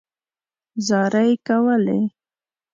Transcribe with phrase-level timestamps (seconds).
[0.87, 1.99] زارۍ کولې.